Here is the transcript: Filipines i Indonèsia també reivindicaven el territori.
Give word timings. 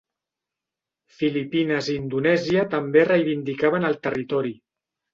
Filipines 1.19 1.91
i 1.91 1.99
Indonèsia 2.05 2.67
també 2.75 3.07
reivindicaven 3.13 3.89
el 3.95 4.03
territori. 4.09 4.61